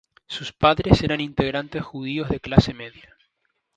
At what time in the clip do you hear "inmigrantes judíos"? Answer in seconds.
1.21-2.27